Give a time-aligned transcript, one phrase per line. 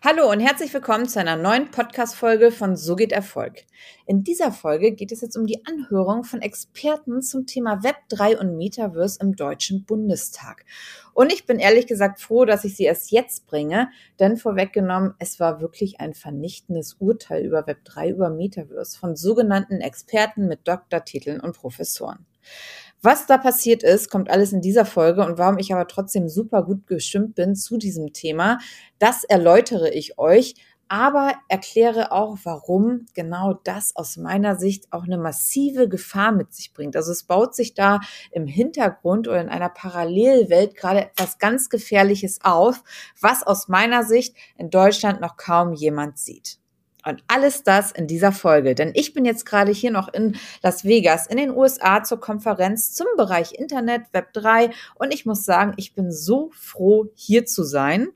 [0.00, 3.64] Hallo und herzlich willkommen zu einer neuen Podcast-Folge von So geht Erfolg.
[4.06, 8.38] In dieser Folge geht es jetzt um die Anhörung von Experten zum Thema Web 3
[8.38, 10.64] und Metaverse im Deutschen Bundestag.
[11.14, 13.88] Und ich bin ehrlich gesagt froh, dass ich sie erst jetzt bringe,
[14.20, 19.80] denn vorweggenommen, es war wirklich ein vernichtendes Urteil über Web 3, über Metaverse von sogenannten
[19.80, 22.24] Experten mit Doktortiteln und Professoren.
[23.00, 26.64] Was da passiert ist, kommt alles in dieser Folge und warum ich aber trotzdem super
[26.64, 28.58] gut gestimmt bin zu diesem Thema,
[28.98, 30.56] das erläutere ich euch,
[30.88, 36.72] aber erkläre auch, warum genau das aus meiner Sicht auch eine massive Gefahr mit sich
[36.72, 36.96] bringt.
[36.96, 38.00] Also es baut sich da
[38.32, 42.82] im Hintergrund oder in einer Parallelwelt gerade etwas ganz Gefährliches auf,
[43.20, 46.58] was aus meiner Sicht in Deutschland noch kaum jemand sieht.
[47.04, 48.74] Und alles das in dieser Folge.
[48.74, 52.92] Denn ich bin jetzt gerade hier noch in Las Vegas in den USA zur Konferenz
[52.92, 54.70] zum Bereich Internet, Web 3.
[54.96, 58.08] Und ich muss sagen, ich bin so froh, hier zu sein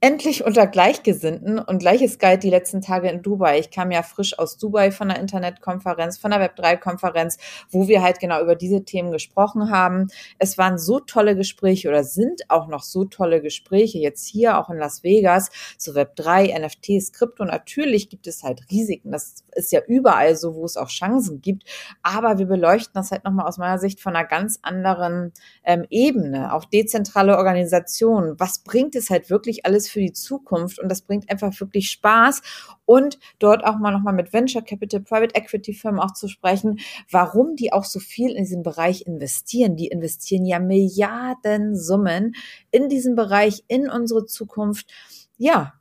[0.00, 3.58] endlich unter Gleichgesinnten und gleiches galt die letzten Tage in Dubai.
[3.58, 7.38] Ich kam ja frisch aus Dubai von der Internetkonferenz, von der Web3-Konferenz,
[7.70, 10.08] wo wir halt genau über diese Themen gesprochen haben.
[10.38, 14.68] Es waren so tolle Gespräche oder sind auch noch so tolle Gespräche jetzt hier auch
[14.68, 17.44] in Las Vegas zu Web3, NFTs, Krypto.
[17.44, 19.12] Natürlich gibt es halt Risiken.
[19.12, 21.64] Das ist ja überall so, wo es auch Chancen gibt.
[22.02, 25.32] Aber wir beleuchten das halt nochmal aus meiner Sicht von einer ganz anderen
[25.64, 26.52] ähm, Ebene.
[26.52, 28.38] Auch dezentrale Organisationen.
[28.38, 32.42] Was bringt es halt wirklich alles für die Zukunft und das bringt einfach wirklich Spaß
[32.84, 36.78] und dort auch mal nochmal mit Venture Capital, Private Equity Firmen auch zu sprechen,
[37.10, 39.76] warum die auch so viel in diesem Bereich investieren.
[39.76, 42.34] Die investieren ja Milliarden Summen
[42.70, 44.90] in diesen Bereich, in unsere Zukunft.
[45.36, 45.74] Ja,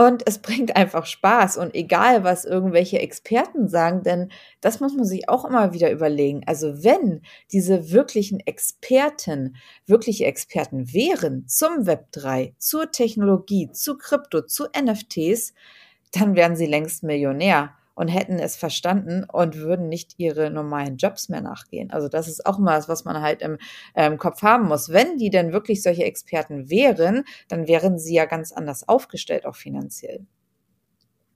[0.00, 5.04] und es bringt einfach Spaß und egal, was irgendwelche Experten sagen, denn das muss man
[5.04, 6.40] sich auch immer wieder überlegen.
[6.46, 7.20] Also wenn
[7.52, 15.52] diese wirklichen Experten wirkliche Experten wären zum Web 3, zur Technologie, zu Krypto, zu NFTs,
[16.12, 21.28] dann wären sie längst Millionär und hätten es verstanden und würden nicht ihre normalen Jobs
[21.28, 21.90] mehr nachgehen.
[21.90, 23.58] Also das ist auch mal was, was man halt im
[23.94, 24.88] ähm, Kopf haben muss.
[24.88, 29.54] Wenn die denn wirklich solche Experten wären, dann wären sie ja ganz anders aufgestellt, auch
[29.54, 30.24] finanziell.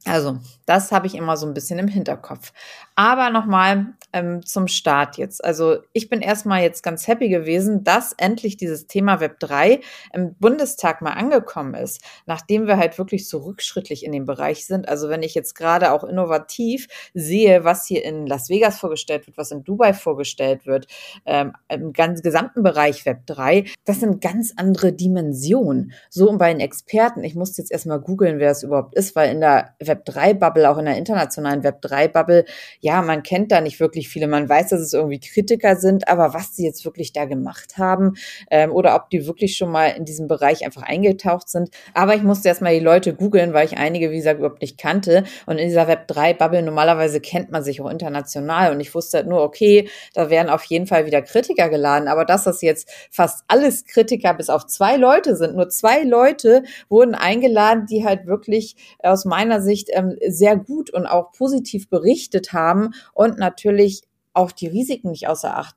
[0.06, 2.53] Also, das habe ich immer so ein bisschen im Hinterkopf.
[2.94, 5.42] Aber nochmal ähm, zum Start jetzt.
[5.42, 9.81] Also, ich bin erstmal jetzt ganz happy gewesen, dass endlich dieses Thema Web 3
[10.12, 14.88] im Bundestag mal angekommen ist, nachdem wir halt wirklich so rückschrittlich in dem Bereich sind.
[14.91, 19.38] Also, wenn ich jetzt gerade auch innovativ sehe, was hier in Las Vegas vorgestellt wird,
[19.38, 20.86] was in Dubai vorgestellt wird,
[21.25, 25.92] ähm, im ganz gesamten Bereich Web 3, das sind ganz andere Dimensionen.
[26.10, 29.32] So und bei den Experten, ich musste jetzt erstmal googeln, wer es überhaupt ist, weil
[29.32, 32.44] in der Web Web3-Bubble, auch in der internationalen Web3-Bubble,
[32.81, 34.27] ja, man kennt da nicht wirklich viele.
[34.27, 38.15] Man weiß, dass es irgendwie Kritiker sind, aber was sie jetzt wirklich da gemacht haben
[38.50, 41.71] ähm, oder ob die wirklich schon mal in diesem Bereich einfach eingetaucht sind.
[41.94, 45.25] Aber ich musste erstmal die Leute googeln, weil ich einige, wie gesagt, überhaupt nicht kannte.
[45.47, 48.72] Und in dieser Web3-Bubble normalerweise kennt man sich auch international.
[48.72, 52.09] Und ich wusste halt nur, okay, da werden auf jeden Fall wieder Kritiker geladen.
[52.09, 56.62] Aber dass das jetzt fast alles Kritiker bis auf zwei Leute sind, nur zwei Leute
[56.88, 61.89] wurden eingeladen, die halt wirklich aus meiner Sicht Sicht ähm, sehr gut und auch positiv
[61.89, 64.03] berichtet haben und natürlich
[64.33, 65.77] auch die Risiken nicht außer Acht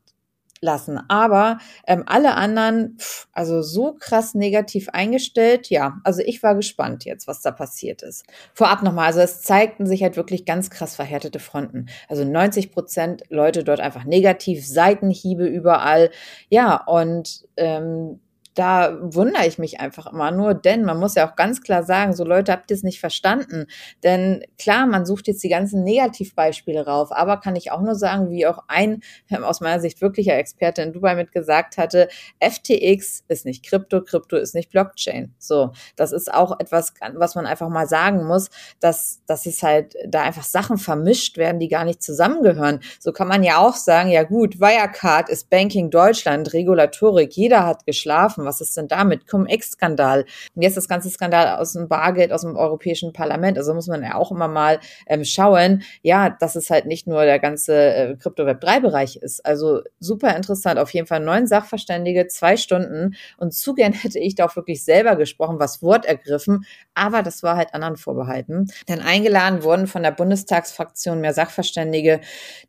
[0.59, 0.99] lassen.
[1.07, 7.05] Aber ähm, alle anderen, pff, also so krass negativ eingestellt, ja, also ich war gespannt
[7.05, 8.25] jetzt, was da passiert ist.
[8.55, 11.85] Vorab nochmal, also es zeigten sich halt wirklich ganz krass verhärtete Fronten.
[12.07, 16.09] Also 90 Prozent Leute dort einfach negativ, Seitenhiebe überall.
[16.49, 18.19] Ja, und ähm,
[18.57, 22.13] da wundere ich mich einfach immer nur, denn man muss ja auch ganz klar sagen,
[22.13, 23.67] so Leute, habt ihr es nicht verstanden?
[24.03, 28.31] Denn klar, man sucht jetzt die ganzen Negativbeispiele rauf, aber kann ich auch nur sagen,
[28.31, 29.01] wie auch ein
[29.43, 32.07] aus meiner Sicht wirklicher Experte in Dubai mit gesagt hatte,
[32.39, 35.35] FTX ist nicht Krypto, Krypto ist nicht Blockchain.
[35.37, 39.95] So, das ist auch etwas, was man einfach mal sagen muss, dass, dass es halt
[40.07, 42.79] da einfach Sachen vermischt werden, die gar nicht zusammengehören.
[42.99, 47.85] So kann man ja auch sagen, ja gut, Wirecard ist Banking Deutschland, Regulatorik, jeder hat
[47.85, 49.27] geschlafen was ist denn damit?
[49.27, 50.25] Cum-Ex-Skandal.
[50.55, 53.57] Und jetzt das ganze Skandal aus dem Bargeld aus dem Europäischen Parlament.
[53.57, 57.23] Also muss man ja auch immer mal ähm, schauen, ja, dass es halt nicht nur
[57.25, 59.45] der ganze äh, Krypto-Web3-Bereich ist.
[59.45, 60.79] Also super interessant.
[60.79, 63.15] Auf jeden Fall neun Sachverständige, zwei Stunden.
[63.37, 66.65] Und zu gern hätte ich da auch wirklich selber gesprochen, was Wort ergriffen.
[66.95, 68.71] Aber das war halt anderen vorbehalten.
[68.87, 72.21] Denn eingeladen wurden von der Bundestagsfraktion mehr Sachverständige,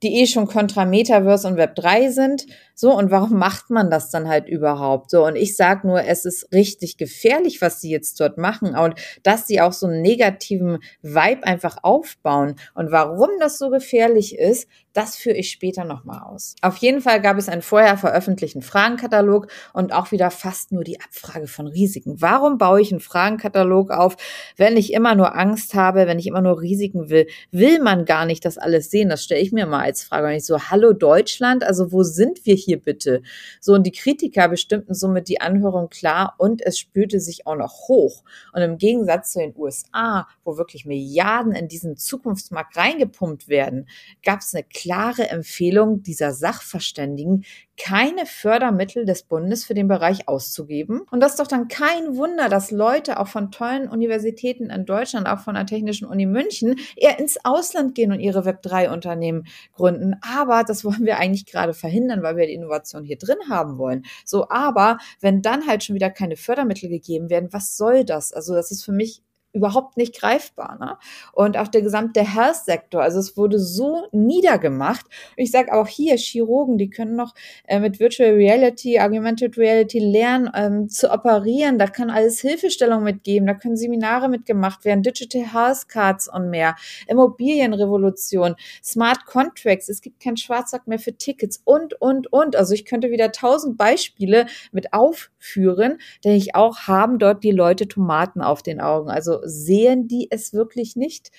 [0.03, 2.47] die eh schon kontra Metaverse und Web3 sind.
[2.75, 5.11] So, und warum macht man das dann halt überhaupt?
[5.11, 8.75] So, und ich sage, sage nur, es ist richtig gefährlich, was sie jetzt dort machen
[8.75, 12.55] und dass sie auch so einen negativen Vibe einfach aufbauen.
[12.75, 16.57] Und warum das so gefährlich ist, das führe ich später nochmal aus.
[16.61, 21.01] Auf jeden Fall gab es einen vorher veröffentlichten Fragenkatalog und auch wieder fast nur die
[21.01, 22.21] Abfrage von Risiken.
[22.21, 24.17] Warum baue ich einen Fragenkatalog auf,
[24.57, 27.29] wenn ich immer nur Angst habe, wenn ich immer nur Risiken will?
[27.53, 29.09] Will man gar nicht das alles sehen?
[29.09, 30.27] Das stelle ich mir mal als Frage.
[30.27, 33.23] Und ich so, hallo Deutschland, also wo sind wir hier bitte?
[33.61, 37.89] So, und die Kritiker bestimmten somit die Anhörung klar und es spürte sich auch noch
[37.89, 38.23] hoch.
[38.53, 43.89] Und im Gegensatz zu den USA, wo wirklich Milliarden in diesen Zukunftsmarkt reingepumpt werden,
[44.25, 47.45] gab es eine klare Empfehlung dieser Sachverständigen,
[47.79, 51.03] keine Fördermittel des Bundes für den Bereich auszugeben.
[51.11, 55.29] Und das ist doch dann kein Wunder, dass Leute auch von tollen Universitäten in Deutschland,
[55.29, 60.17] auch von der Technischen Uni München, eher ins Ausland gehen und ihre Web3-Unternehmen gründen.
[60.23, 64.05] Aber das wollen wir eigentlich gerade verhindern, weil wir die Innovation hier drin haben wollen.
[64.25, 68.33] So, aber wenn dann halt schon wieder keine Fördermittel gegeben werden, was soll das?
[68.33, 70.79] Also das ist für mich überhaupt nicht greifbar.
[70.79, 70.99] Ne?
[71.33, 75.07] Und auch der gesamte Health-Sektor, also es wurde so niedergemacht.
[75.37, 77.35] Ich sage auch hier, Chirurgen, die können noch
[77.67, 81.79] äh, mit Virtual Reality, Augmented Reality lernen ähm, zu operieren.
[81.79, 86.77] Da kann alles Hilfestellung mitgeben, da können Seminare mitgemacht werden, Digital Health Cards und mehr,
[87.07, 88.55] Immobilienrevolution,
[88.85, 92.55] Smart Contracts, es gibt keinen Schwarzsack mehr für Tickets und, und, und.
[92.55, 97.89] Also ich könnte wieder tausend Beispiele mit aufführen, denn ich auch haben dort die Leute
[97.89, 99.11] Tomaten auf den Augen.
[99.11, 101.31] Also sehen die es wirklich nicht.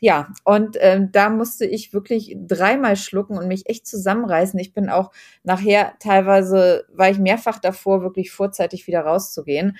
[0.00, 4.58] Ja, und ähm, da musste ich wirklich dreimal schlucken und mich echt zusammenreißen.
[4.60, 5.10] Ich bin auch
[5.44, 9.76] nachher teilweise, war ich mehrfach davor, wirklich vorzeitig wieder rauszugehen.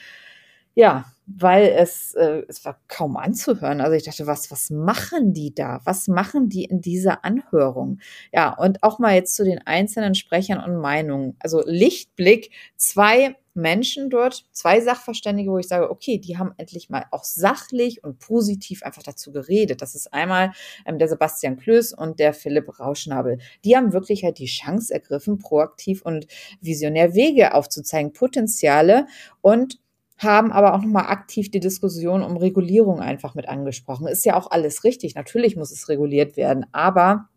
[0.77, 3.81] Ja, weil es, äh, es war kaum anzuhören.
[3.81, 5.81] Also ich dachte, was, was machen die da?
[5.85, 7.99] Was machen die in dieser Anhörung?
[8.33, 11.37] Ja, und auch mal jetzt zu den einzelnen Sprechern und Meinungen.
[11.39, 17.05] Also Lichtblick, zwei Menschen dort, zwei Sachverständige, wo ich sage, okay, die haben endlich mal
[17.13, 19.81] auch sachlich und positiv einfach dazu geredet.
[19.81, 20.51] Das ist einmal
[20.85, 23.39] ähm, der Sebastian Klöß und der Philipp Rauschnabel.
[23.65, 26.27] Die haben wirklich halt die Chance ergriffen, proaktiv und
[26.61, 29.07] visionär Wege aufzuzeigen, Potenziale
[29.41, 29.79] und
[30.19, 34.07] haben aber auch nochmal aktiv die Diskussion um Regulierung einfach mit angesprochen.
[34.07, 35.15] Ist ja auch alles richtig.
[35.15, 37.29] Natürlich muss es reguliert werden, aber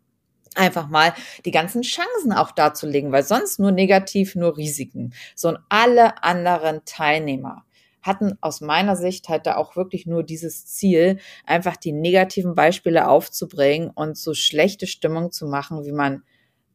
[0.54, 1.12] einfach mal
[1.44, 5.12] die ganzen Chancen auch darzulegen, weil sonst nur negativ, nur Risiken.
[5.34, 7.64] So und alle anderen Teilnehmer
[8.02, 13.08] hatten aus meiner Sicht halt da auch wirklich nur dieses Ziel, einfach die negativen Beispiele
[13.08, 16.22] aufzubringen und so schlechte Stimmung zu machen, wie man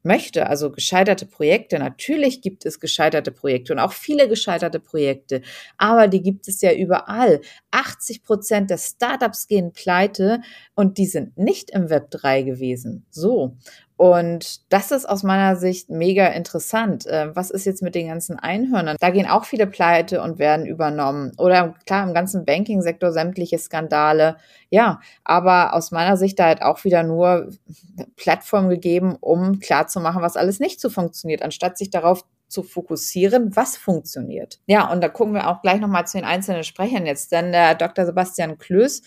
[0.03, 1.79] möchte, also gescheiterte Projekte.
[1.79, 5.41] Natürlich gibt es gescheiterte Projekte und auch viele gescheiterte Projekte,
[5.77, 7.41] aber die gibt es ja überall.
[7.71, 10.41] 80 Prozent der Startups gehen pleite
[10.75, 13.05] und die sind nicht im Web 3 gewesen.
[13.09, 13.57] So.
[14.03, 17.05] Und das ist aus meiner Sicht mega interessant.
[17.09, 18.97] Ähm, was ist jetzt mit den ganzen Einhörnern?
[18.99, 21.31] Da gehen auch viele pleite und werden übernommen.
[21.37, 24.35] Oder klar, im ganzen Banking-Sektor sämtliche Skandale.
[24.69, 27.49] Ja, aber aus meiner Sicht da halt auch wieder nur
[28.17, 33.75] Plattform gegeben, um klarzumachen, was alles nicht so funktioniert, anstatt sich darauf zu fokussieren, was
[33.75, 34.59] funktioniert.
[34.67, 37.31] Ja, und da gucken wir auch gleich nochmal zu den einzelnen Sprechern jetzt.
[37.31, 38.05] Denn der Dr.
[38.05, 39.01] Sebastian Klöß,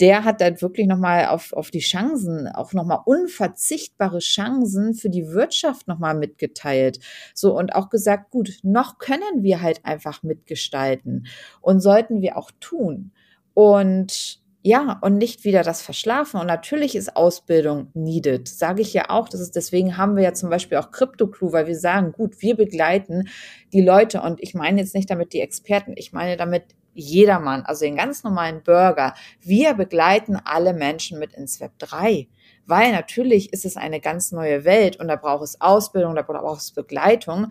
[0.00, 5.28] der hat halt wirklich nochmal auf, auf die Chancen, auch nochmal unverzichtbare Chancen für die
[5.28, 7.00] Wirtschaft nochmal mitgeteilt.
[7.34, 11.26] So und auch gesagt, gut, noch können wir halt einfach mitgestalten
[11.62, 13.12] und sollten wir auch tun.
[13.54, 16.38] Und ja, und nicht wieder das Verschlafen.
[16.38, 19.28] Und natürlich ist Ausbildung needed, sage ich ja auch.
[19.28, 22.56] Das ist, deswegen haben wir ja zum Beispiel auch CryptoClue, weil wir sagen, gut, wir
[22.56, 23.28] begleiten
[23.72, 24.20] die Leute.
[24.20, 28.22] Und ich meine jetzt nicht damit die Experten, ich meine damit jedermann, also den ganz
[28.22, 29.14] normalen Bürger.
[29.40, 32.28] Wir begleiten alle Menschen mit ins Web 3.
[32.70, 36.60] Weil natürlich ist es eine ganz neue Welt und da braucht es Ausbildung, da braucht
[36.60, 37.48] es Begleitung.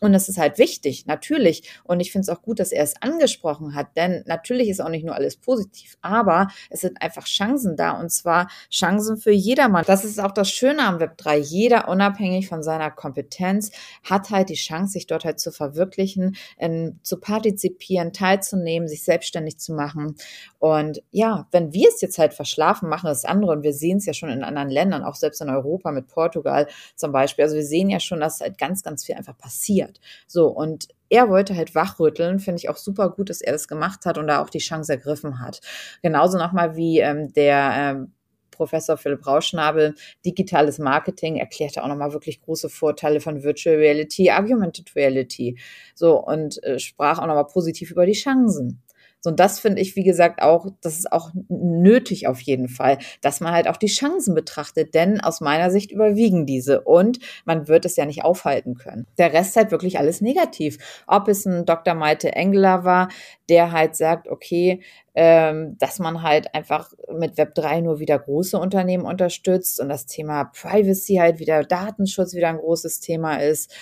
[0.00, 1.70] Und das ist halt wichtig, natürlich.
[1.84, 4.90] Und ich finde es auch gut, dass er es angesprochen hat, denn natürlich ist auch
[4.90, 9.84] nicht nur alles positiv, aber es sind einfach Chancen da und zwar Chancen für jedermann.
[9.86, 11.38] Das ist auch das Schöne am Web 3.
[11.38, 13.70] Jeder, unabhängig von seiner Kompetenz,
[14.04, 19.58] hat halt die Chance, sich dort halt zu verwirklichen, in, zu partizipieren, teilzunehmen, sich selbstständig
[19.58, 20.16] zu machen.
[20.58, 24.04] Und ja, wenn wir es jetzt halt verschlafen, machen das andere und wir sehen es
[24.04, 27.44] ja schon in anderen Ländern, auch selbst in Europa mit Portugal zum Beispiel.
[27.44, 30.00] Also wir sehen ja schon, dass halt ganz, ganz viel einfach passiert.
[30.26, 34.06] So, und er wollte halt wachrütteln, finde ich auch super gut, dass er das gemacht
[34.06, 35.60] hat und da auch die Chance ergriffen hat.
[36.02, 38.12] Genauso nochmal wie ähm, der ähm,
[38.56, 44.96] Professor Philipp Rauschnabel, digitales Marketing, erklärte auch nochmal wirklich große Vorteile von Virtual Reality, Augmented
[44.96, 45.58] Reality.
[45.94, 48.82] So, und äh, sprach auch nochmal positiv über die Chancen.
[49.26, 52.98] So, und das finde ich, wie gesagt, auch, das ist auch nötig auf jeden Fall,
[53.22, 57.66] dass man halt auch die Chancen betrachtet, denn aus meiner Sicht überwiegen diese und man
[57.66, 59.08] wird es ja nicht aufhalten können.
[59.18, 60.78] Der Rest halt wirklich alles negativ.
[61.08, 61.94] Ob es ein Dr.
[61.94, 63.08] Malte Engler war,
[63.48, 64.80] der halt sagt, okay,
[65.16, 70.44] ähm, dass man halt einfach mit Web3 nur wieder große Unternehmen unterstützt und das Thema
[70.44, 73.74] Privacy halt wieder Datenschutz wieder ein großes Thema ist.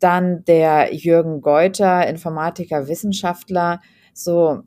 [0.00, 3.80] Dann der Jürgen Geuter, Informatiker, Wissenschaftler,
[4.12, 4.64] so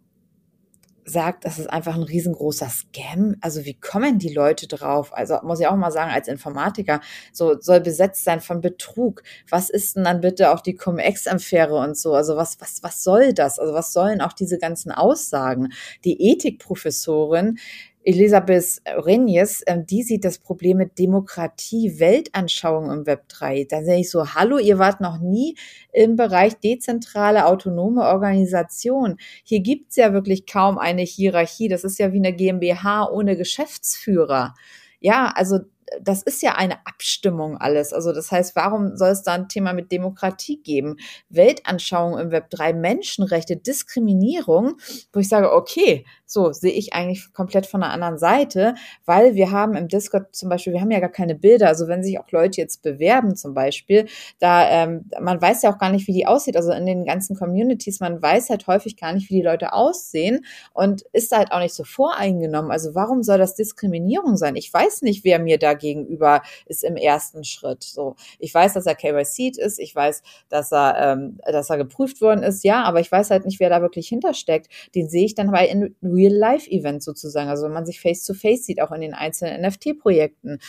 [1.06, 3.36] sagt, das ist einfach ein riesengroßer Scam.
[3.42, 5.14] Also wie kommen die Leute drauf?
[5.14, 9.24] Also muss ich auch mal sagen, als Informatiker, so soll besetzt sein von Betrug.
[9.50, 12.14] Was ist denn dann bitte auch die Cum-Ex-Affäre und so?
[12.14, 13.60] Also was, was, was soll das?
[13.60, 15.70] Also was sollen auch diese ganzen Aussagen?
[16.04, 17.58] Die Ethikprofessorin,
[18.06, 23.66] Elisabeth Renjes, ähm, die sieht das Problem mit Demokratie, Weltanschauung im Web 3.
[23.70, 25.56] Da sehe ich so, hallo, ihr wart noch nie
[25.92, 29.18] im Bereich dezentrale, autonome Organisation.
[29.44, 31.68] Hier gibt's ja wirklich kaum eine Hierarchie.
[31.70, 34.54] Das ist ja wie eine GmbH ohne Geschäftsführer.
[35.00, 35.60] Ja, also
[36.02, 37.94] das ist ja eine Abstimmung alles.
[37.94, 40.98] Also das heißt, warum soll es da ein Thema mit Demokratie geben?
[41.30, 44.78] Weltanschauung im Web 3, Menschenrechte, Diskriminierung,
[45.12, 49.52] wo ich sage, okay, so sehe ich eigentlich komplett von einer anderen Seite, weil wir
[49.52, 51.68] haben im Discord zum Beispiel, wir haben ja gar keine Bilder.
[51.68, 54.08] Also wenn sich auch Leute jetzt bewerben zum Beispiel,
[54.40, 56.58] da ähm, man weiß ja auch gar nicht, wie die aussieht.
[56.58, 60.46] Also in den ganzen Communities, man weiß halt häufig gar nicht, wie die Leute aussehen
[60.74, 62.72] und ist da halt auch nicht so voreingenommen.
[62.72, 64.56] Also warum soll das Diskriminierung sein?
[64.56, 67.84] Ich weiß nicht, wer mir da gegenüber ist im ersten Schritt.
[67.84, 72.22] So, ich weiß, dass er KYC ist, ich weiß, dass er, ähm, dass er geprüft
[72.22, 74.68] worden ist, ja, aber ich weiß halt nicht, wer da wirklich hintersteckt.
[74.96, 78.82] Den sehe ich dann bei in Real-Life-Event sozusagen, also wenn man sich face-to-face -face sieht,
[78.82, 80.60] auch in den einzelnen NFT-Projekten.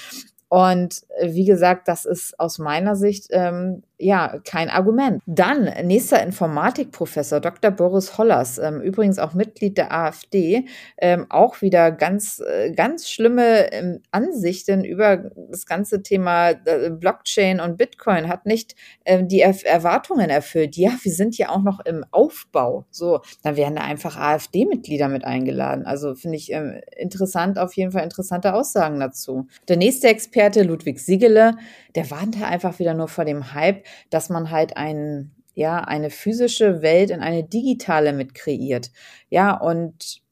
[0.49, 5.23] Und äh, wie gesagt, das ist aus meiner Sicht ähm, ja, kein Argument.
[5.25, 7.71] Dann nächster Informatikprofessor, Dr.
[7.71, 10.67] Boris Hollers, ähm, übrigens auch Mitglied der AfD,
[10.99, 17.61] ähm, auch wieder ganz, äh, ganz schlimme ähm, Ansichten über das ganze Thema äh, Blockchain
[17.61, 18.75] und Bitcoin, hat nicht
[19.07, 20.77] ähm, die er Erwartungen erfüllt.
[20.77, 22.85] Ja, wir sind ja auch noch im Aufbau.
[22.91, 25.87] So, dann werden da einfach AfD-Mitglieder mit eingeladen.
[25.87, 29.47] Also finde ich ähm, interessant, auf jeden Fall interessante Aussagen dazu.
[29.69, 31.57] Der nächste Experte, Ludwig Siegele,
[31.95, 36.83] der warnte einfach wieder nur vor dem Hype, dass man halt ein, ja, eine physische
[36.83, 38.91] Welt in eine digitale mit kreiert.
[39.31, 40.23] Ja, und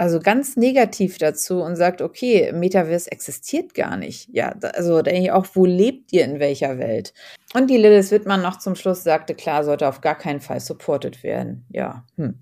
[0.00, 4.30] also ganz negativ dazu und sagt, okay, Metaverse existiert gar nicht.
[4.32, 7.12] Ja, also denke ich auch, wo lebt ihr in welcher Welt?
[7.52, 11.22] Und die Lilith Wittmann noch zum Schluss sagte, klar, sollte auf gar keinen Fall supported
[11.22, 11.66] werden.
[11.68, 12.40] Ja, hm.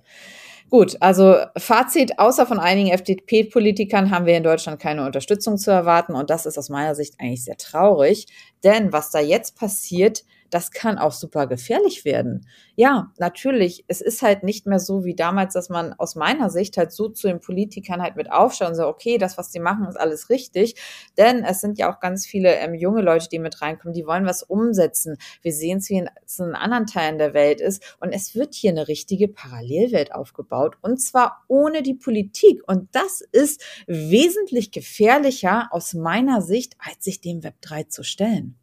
[0.71, 6.15] Gut, also Fazit, außer von einigen FDP-Politikern haben wir in Deutschland keine Unterstützung zu erwarten.
[6.15, 8.27] Und das ist aus meiner Sicht eigentlich sehr traurig,
[8.63, 12.47] denn was da jetzt passiert, das kann auch super gefährlich werden.
[12.77, 16.77] Ja, natürlich, es ist halt nicht mehr so wie damals, dass man aus meiner Sicht
[16.77, 19.87] halt so zu den Politikern halt mit aufschaut und so, okay, das, was die machen,
[19.87, 20.77] ist alles richtig.
[21.17, 24.27] Denn es sind ja auch ganz viele ähm, junge Leute, die mit reinkommen, die wollen
[24.27, 25.17] was umsetzen.
[25.43, 27.97] Wir sehen es, wie es in anderen Teilen der Welt ist.
[28.01, 30.77] Und es wird hier eine richtige Parallelwelt aufgebaut.
[30.83, 32.63] Und zwar ohne die Politik.
[32.67, 38.59] Und das ist wesentlich gefährlicher aus meiner Sicht, als sich dem Web 3 zu stellen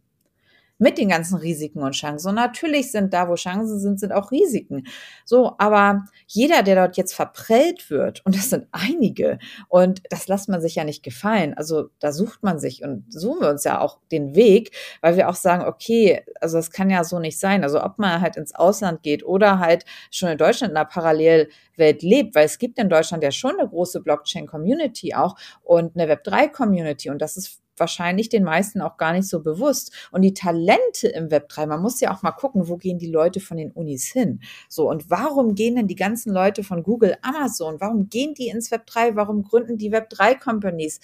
[0.77, 2.29] mit den ganzen Risiken und Chancen.
[2.29, 4.87] Und natürlich sind da, wo Chancen sind, sind auch Risiken.
[5.23, 9.39] So, aber jeder, der dort jetzt verprellt wird, und das sind einige,
[9.69, 11.53] und das lässt man sich ja nicht gefallen.
[11.53, 15.29] Also da sucht man sich und suchen wir uns ja auch den Weg, weil wir
[15.29, 17.63] auch sagen, okay, also es kann ja so nicht sein.
[17.63, 22.01] Also ob man halt ins Ausland geht oder halt schon in Deutschland in einer Parallelwelt
[22.01, 27.09] lebt, weil es gibt in Deutschland ja schon eine große Blockchain-Community auch und eine Web3-Community
[27.09, 29.91] und das ist wahrscheinlich den meisten auch gar nicht so bewusst.
[30.11, 33.11] Und die Talente im Web 3, man muss ja auch mal gucken, wo gehen die
[33.11, 34.41] Leute von den Unis hin?
[34.69, 38.71] So, und warum gehen denn die ganzen Leute von Google, Amazon, warum gehen die ins
[38.71, 39.15] Web 3?
[39.15, 40.99] Warum gründen die Web 3 Companies?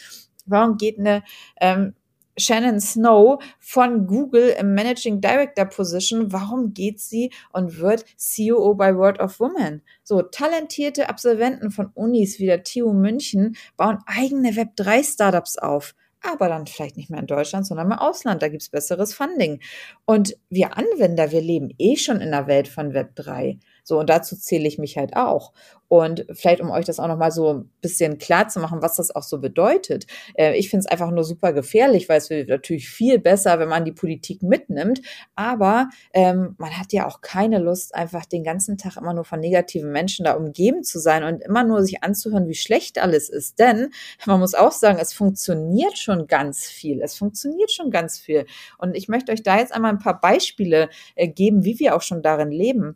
[0.46, 1.24] Warum geht eine
[1.60, 1.94] ähm,
[2.38, 6.32] Shannon Snow von Google im Managing Director Position.
[6.32, 9.82] Warum geht sie und wird CEO bei World of Women?
[10.04, 16.50] So talentierte Absolventen von Unis wie der TU München bauen eigene Web3 Startups auf aber
[16.50, 18.42] dann vielleicht nicht mehr in Deutschland, sondern im Ausland.
[18.42, 19.60] Da gibt's besseres Funding.
[20.06, 23.60] Und wir Anwender, wir leben eh schon in der Welt von Web 3.
[23.84, 25.54] So, und dazu zähle ich mich halt auch.
[25.92, 29.14] Und vielleicht, um euch das auch nochmal so ein bisschen klar zu machen, was das
[29.14, 30.06] auch so bedeutet.
[30.36, 33.68] Äh, ich finde es einfach nur super gefährlich, weil es wird natürlich viel besser, wenn
[33.68, 35.02] man die Politik mitnimmt.
[35.36, 39.42] Aber ähm, man hat ja auch keine Lust, einfach den ganzen Tag immer nur von
[39.42, 43.60] negativen Menschen da umgeben zu sein und immer nur sich anzuhören, wie schlecht alles ist.
[43.60, 43.90] Denn
[44.26, 47.02] man muss auch sagen, es funktioniert schon ganz viel.
[47.02, 48.46] Es funktioniert schon ganz viel.
[48.78, 52.02] Und ich möchte euch da jetzt einmal ein paar Beispiele äh, geben, wie wir auch
[52.02, 52.96] schon darin leben.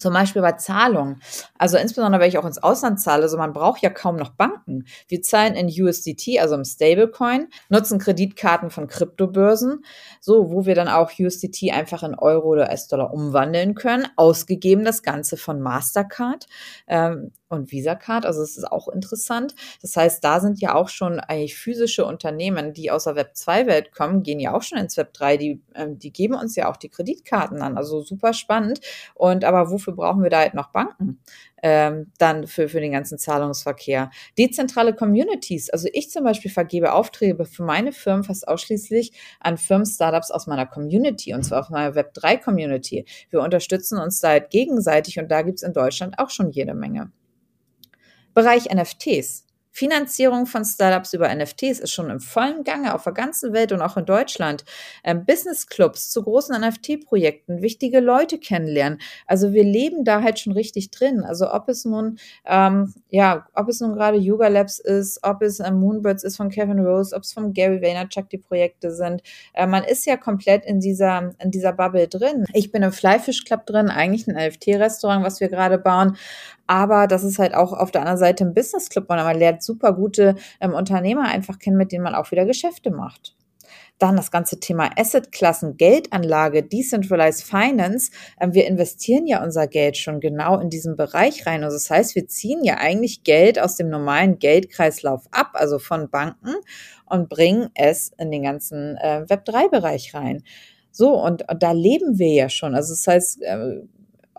[0.00, 1.20] Zum Beispiel bei Zahlungen.
[1.58, 4.86] Also insbesondere, wenn ich auch ins Ausland zahle, also man braucht ja kaum noch Banken.
[5.08, 9.84] Wir zahlen in USDT, also im Stablecoin, nutzen Kreditkarten von Kryptobörsen,
[10.20, 14.08] so wo wir dann auch USDT einfach in Euro oder US-Dollar umwandeln können.
[14.16, 16.46] Ausgegeben das Ganze von Mastercard.
[16.86, 18.26] Ähm, und Visa Card.
[18.26, 19.54] Also es ist auch interessant.
[19.82, 23.66] Das heißt, da sind ja auch schon eigentlich physische Unternehmen, die aus der Web 2
[23.66, 25.36] Welt kommen, gehen ja auch schon ins Web 3.
[25.36, 27.76] Die, ähm, die geben uns ja auch die Kreditkarten an.
[27.76, 28.80] Also super spannend.
[29.14, 31.20] Und aber wofür brauchen wir da halt noch Banken?
[31.62, 34.10] ähm, dann für, für den ganzen Zahlungsverkehr.
[34.38, 35.70] Dezentrale Communities.
[35.70, 40.66] Also ich zum Beispiel vergebe Aufträge für meine Firmen fast ausschließlich an Firmen-Startups aus meiner
[40.66, 43.04] Community und zwar aus meiner Web3-Community.
[43.30, 47.10] Wir unterstützen uns da halt gegenseitig und da gibt's in Deutschland auch schon jede Menge.
[48.34, 49.44] Bereich NFTs.
[49.72, 53.80] Finanzierung von Startups über NFTs ist schon im vollen Gange auf der ganzen Welt und
[53.80, 54.64] auch in Deutschland.
[55.04, 59.00] Ähm, Business Clubs zu großen NFT-Projekten, wichtige Leute kennenlernen.
[59.26, 61.22] Also wir leben da halt schon richtig drin.
[61.22, 65.60] Also ob es nun, ähm, ja, ob es nun gerade Yoga Labs ist, ob es
[65.60, 69.22] äh, Moonbirds ist von Kevin Rose, ob es von Gary Vaynerchuk die Projekte sind.
[69.54, 72.44] Äh, man ist ja komplett in dieser, in dieser Bubble drin.
[72.52, 76.16] Ich bin im Flyfish Club drin, eigentlich ein NFT-Restaurant, was wir gerade bauen.
[76.70, 79.60] Aber das ist halt auch auf der anderen Seite ein Business Club, und man lernt
[79.60, 83.34] super gute ähm, Unternehmer einfach kennen, mit denen man auch wieder Geschäfte macht.
[83.98, 88.12] Dann das ganze Thema Assetklassen, Geldanlage, Decentralized Finance.
[88.40, 91.64] Ähm, wir investieren ja unser Geld schon genau in diesen Bereich rein.
[91.64, 96.08] Also das heißt, wir ziehen ja eigentlich Geld aus dem normalen Geldkreislauf ab, also von
[96.08, 96.54] Banken
[97.04, 100.44] und bringen es in den ganzen äh, Web3-Bereich rein.
[100.92, 102.76] So, und, und da leben wir ja schon.
[102.76, 103.80] Also das heißt, äh,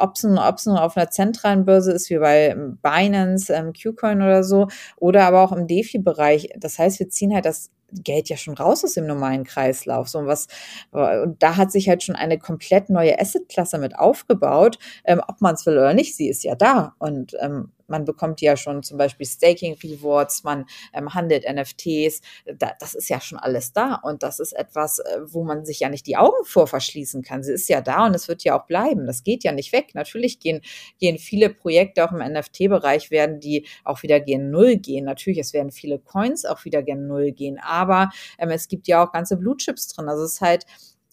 [0.02, 4.44] ob es nun, nun auf einer zentralen Börse ist, wie bei Binance, ähm, Qcoin oder
[4.44, 4.68] so,
[4.98, 6.50] oder aber auch im DeFi-Bereich.
[6.58, 10.08] Das heißt, wir ziehen halt das Geld ja schon raus aus dem normalen Kreislauf.
[10.10, 10.48] So was,
[10.92, 14.78] und da hat sich halt schon eine komplett neue Assetklasse mit aufgebaut.
[15.04, 16.96] Ähm, ob man es will oder nicht, sie ist ja da.
[17.00, 22.22] Und ähm, man bekommt ja schon zum Beispiel Staking Rewards, man ähm, handelt NFTs.
[22.58, 23.96] Da, das ist ja schon alles da.
[23.96, 27.44] Und das ist etwas, äh, wo man sich ja nicht die Augen vor verschließen kann.
[27.44, 29.06] Sie ist ja da und es wird ja auch bleiben.
[29.06, 29.94] Das geht ja nicht weg.
[29.94, 30.62] Natürlich gehen,
[31.00, 35.06] gehen viele Projekte auch im NFT-Bereich werden die auch wieder gehen Null gehen.
[35.06, 37.60] Natürlich, es werden viele Coins auch wieder gehen Null gehen.
[37.60, 40.10] Aber ähm, es gibt ja auch ganze Blue Chips drin.
[40.10, 40.66] Also es ist halt,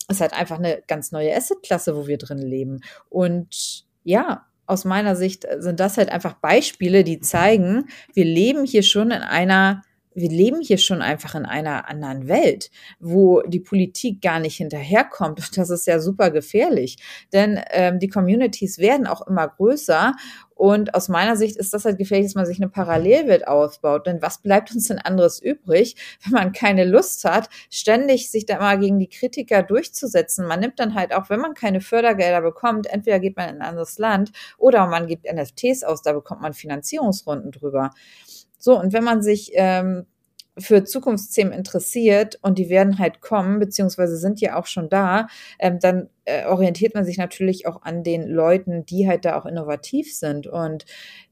[0.08, 2.80] es ist halt einfach eine ganz neue Asset-Klasse, wo wir drin leben.
[3.10, 8.82] Und ja, aus meiner Sicht sind das halt einfach Beispiele, die zeigen, wir leben hier
[8.82, 9.82] schon in einer
[10.20, 15.38] wir leben hier schon einfach in einer anderen Welt, wo die Politik gar nicht hinterherkommt.
[15.38, 16.96] Und das ist ja super gefährlich,
[17.32, 20.14] denn ähm, die Communities werden auch immer größer.
[20.58, 24.08] Und aus meiner Sicht ist das halt gefährlich, dass man sich eine Parallelwelt aufbaut.
[24.08, 28.58] Denn was bleibt uns denn anderes übrig, wenn man keine Lust hat, ständig sich da
[28.58, 30.48] mal gegen die Kritiker durchzusetzen?
[30.48, 33.68] Man nimmt dann halt auch, wenn man keine Fördergelder bekommt, entweder geht man in ein
[33.68, 37.90] anderes Land oder man gibt NFTs aus, da bekommt man Finanzierungsrunden drüber.
[38.58, 40.06] So, und wenn man sich ähm,
[40.58, 45.78] für Zukunftsthemen interessiert und die werden halt kommen, beziehungsweise sind ja auch schon da, ähm,
[45.80, 50.14] dann äh, orientiert man sich natürlich auch an den Leuten, die halt da auch innovativ
[50.14, 50.46] sind.
[50.46, 50.84] Und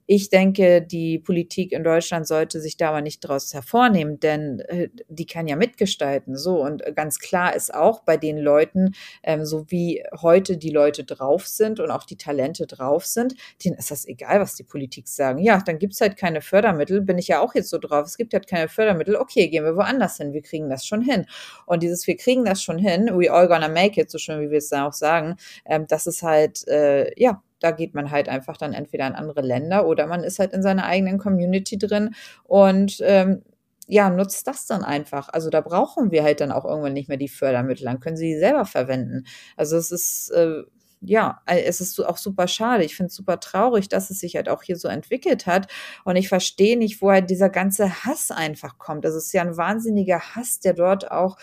[0.07, 4.89] ich denke, die Politik in Deutschland sollte sich da aber nicht daraus hervornehmen, denn äh,
[5.09, 6.37] die kann ja mitgestalten.
[6.37, 11.05] So und ganz klar ist auch bei den Leuten, ähm, so wie heute die Leute
[11.05, 15.09] drauf sind und auch die Talente drauf sind, denen ist das egal, was die Politik
[15.09, 15.39] sagen.
[15.41, 17.01] Ja, dann gibt's halt keine Fördermittel.
[17.01, 18.07] Bin ich ja auch jetzt so drauf.
[18.07, 19.17] Es gibt halt keine Fördermittel.
[19.17, 20.33] Okay, gehen wir woanders hin.
[20.33, 21.27] Wir kriegen das schon hin.
[21.67, 23.11] Und dieses, wir kriegen das schon hin.
[23.13, 25.37] We all gonna make it, so schön wie wir es da auch sagen.
[25.65, 29.43] Ähm, das ist halt äh, ja da geht man halt einfach dann entweder in andere
[29.43, 32.15] Länder oder man ist halt in seiner eigenen Community drin
[32.45, 33.43] und ähm,
[33.89, 35.29] ja, nutzt das dann einfach.
[35.29, 38.33] Also da brauchen wir halt dann auch irgendwann nicht mehr die Fördermittel, dann können sie
[38.35, 39.25] die selber verwenden.
[39.57, 40.63] Also es ist äh,
[41.01, 42.85] ja, es ist auch super schade.
[42.85, 45.71] Ich finde es super traurig, dass es sich halt auch hier so entwickelt hat.
[46.05, 49.05] Und ich verstehe nicht, woher dieser ganze Hass einfach kommt.
[49.05, 51.37] Das ist ja ein wahnsinniger Hass, der dort auch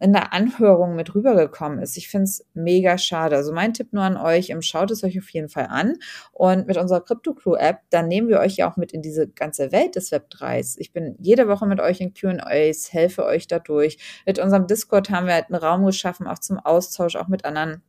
[0.00, 1.96] in der Anhörung mit rübergekommen ist.
[1.96, 3.36] Ich finde es mega schade.
[3.36, 5.94] Also mein Tipp nur an euch, schaut es euch auf jeden Fall an.
[6.32, 9.96] Und mit unserer CryptoClue-App, dann nehmen wir euch ja auch mit in diese ganze Welt
[9.96, 10.76] des Web3s.
[10.78, 13.98] Ich bin jede Woche mit euch in Q&As, helfe euch dadurch.
[14.26, 17.82] Mit unserem Discord haben wir halt einen Raum geschaffen, auch zum Austausch, auch mit anderen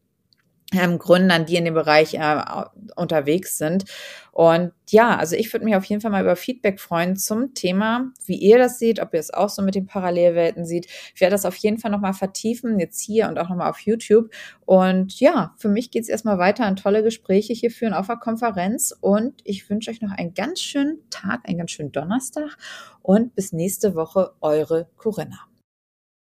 [0.74, 2.42] ähm, Gründern, die in dem Bereich äh,
[2.96, 3.86] unterwegs sind.
[4.32, 8.12] Und ja, also ich würde mich auf jeden Fall mal über Feedback freuen zum Thema,
[8.26, 10.88] wie ihr das seht, ob ihr es auch so mit den Parallelwelten seht.
[11.14, 14.30] Ich werde das auf jeden Fall nochmal vertiefen, jetzt hier und auch nochmal auf YouTube.
[14.66, 18.18] Und ja, für mich geht es erstmal weiter an tolle Gespräche hier führen auf der
[18.18, 18.94] Konferenz.
[19.00, 22.58] Und ich wünsche euch noch einen ganz schönen Tag, einen ganz schönen Donnerstag
[23.02, 25.55] und bis nächste Woche, eure Corinna.